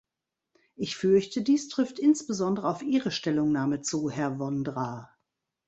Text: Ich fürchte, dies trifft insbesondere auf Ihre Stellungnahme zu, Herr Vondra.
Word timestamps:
Ich 0.75 0.95
fürchte, 0.97 1.43
dies 1.43 1.67
trifft 1.67 1.99
insbesondere 1.99 2.69
auf 2.69 2.81
Ihre 2.81 3.11
Stellungnahme 3.11 3.81
zu, 3.81 4.09
Herr 4.09 4.39
Vondra. 4.39 5.15